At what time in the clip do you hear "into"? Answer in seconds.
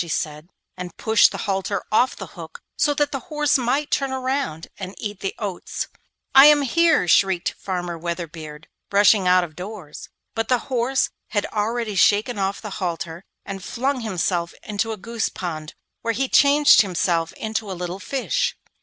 14.63-14.91, 17.33-17.69